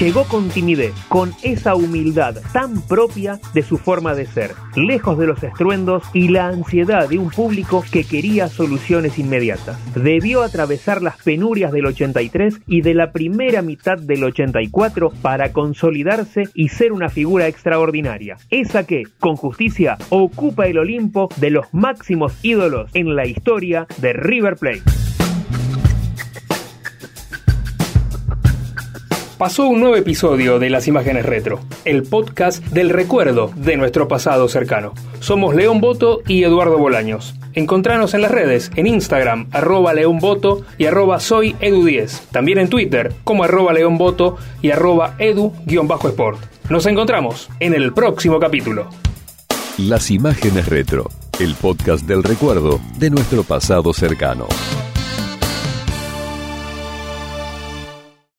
Llegó 0.00 0.24
con 0.24 0.48
timidez, 0.48 0.94
con 1.10 1.34
esa 1.42 1.74
humildad 1.74 2.38
tan 2.54 2.80
propia 2.80 3.38
de 3.52 3.62
su 3.62 3.76
forma 3.76 4.14
de 4.14 4.24
ser, 4.24 4.52
lejos 4.74 5.18
de 5.18 5.26
los 5.26 5.42
estruendos 5.42 6.04
y 6.14 6.28
la 6.28 6.46
ansiedad 6.46 7.06
de 7.06 7.18
un 7.18 7.28
público 7.28 7.84
que 7.92 8.04
quería 8.04 8.48
soluciones 8.48 9.18
inmediatas. 9.18 9.78
Debió 9.94 10.42
atravesar 10.42 11.02
las 11.02 11.18
penurias 11.18 11.70
del 11.70 11.84
83 11.84 12.60
y 12.66 12.80
de 12.80 12.94
la 12.94 13.12
primera 13.12 13.60
mitad 13.60 13.98
del 13.98 14.24
84 14.24 15.12
para 15.20 15.52
consolidarse 15.52 16.44
y 16.54 16.70
ser 16.70 16.92
una 16.92 17.10
figura 17.10 17.46
extraordinaria. 17.46 18.38
Esa 18.48 18.86
que, 18.86 19.02
con 19.18 19.36
justicia, 19.36 19.98
ocupa 20.08 20.66
el 20.66 20.78
Olimpo 20.78 21.28
de 21.36 21.50
los 21.50 21.66
máximos 21.72 22.32
ídolos 22.40 22.90
en 22.94 23.16
la 23.16 23.26
historia 23.26 23.86
de 23.98 24.14
River 24.14 24.56
Plate. 24.56 25.09
Pasó 29.40 29.66
un 29.68 29.80
nuevo 29.80 29.96
episodio 29.96 30.58
de 30.58 30.68
Las 30.68 30.86
Imágenes 30.86 31.24
Retro, 31.24 31.60
el 31.86 32.02
podcast 32.02 32.62
del 32.62 32.90
recuerdo 32.90 33.50
de 33.56 33.78
nuestro 33.78 34.06
pasado 34.06 34.50
cercano. 34.50 34.92
Somos 35.20 35.54
León 35.54 35.80
Boto 35.80 36.20
y 36.26 36.44
Eduardo 36.44 36.76
Bolaños. 36.76 37.34
Encontranos 37.54 38.12
en 38.12 38.20
las 38.20 38.30
redes, 38.30 38.70
en 38.76 38.86
Instagram, 38.86 39.48
arroba 39.50 39.94
leonboto 39.94 40.66
y 40.76 40.84
arroba 40.84 41.20
soy 41.20 41.54
edu10. 41.54 42.20
También 42.30 42.58
en 42.58 42.68
Twitter, 42.68 43.14
como 43.24 43.42
arroba 43.44 43.72
leonboto 43.72 44.36
y 44.60 44.72
arroba 44.72 45.14
edu-sport. 45.18 46.38
Nos 46.68 46.84
encontramos 46.84 47.48
en 47.60 47.72
el 47.72 47.94
próximo 47.94 48.38
capítulo. 48.40 48.90
Las 49.78 50.10
Imágenes 50.10 50.68
Retro, 50.68 51.08
el 51.38 51.54
podcast 51.54 52.06
del 52.06 52.22
recuerdo 52.22 52.78
de 52.98 53.08
nuestro 53.08 53.42
pasado 53.42 53.94
cercano. 53.94 54.46